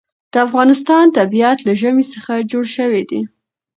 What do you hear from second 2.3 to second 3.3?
جوړ شوی دی.